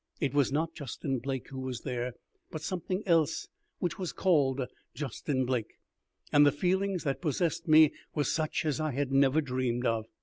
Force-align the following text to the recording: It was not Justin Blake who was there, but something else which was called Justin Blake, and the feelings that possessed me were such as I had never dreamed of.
It 0.19 0.33
was 0.33 0.51
not 0.51 0.73
Justin 0.73 1.19
Blake 1.19 1.49
who 1.49 1.59
was 1.59 1.81
there, 1.81 2.13
but 2.49 2.63
something 2.63 3.03
else 3.05 3.47
which 3.77 3.99
was 3.99 4.11
called 4.13 4.65
Justin 4.95 5.45
Blake, 5.45 5.73
and 6.31 6.43
the 6.43 6.51
feelings 6.51 7.03
that 7.03 7.21
possessed 7.21 7.67
me 7.67 7.93
were 8.15 8.23
such 8.23 8.65
as 8.65 8.79
I 8.79 8.93
had 8.93 9.11
never 9.11 9.41
dreamed 9.41 9.85
of. 9.85 10.07